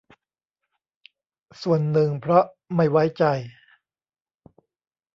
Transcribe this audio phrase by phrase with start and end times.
[1.61, 2.43] ส่วนหนึ่งเพราะ
[2.75, 3.23] ไม่ไว้ใจ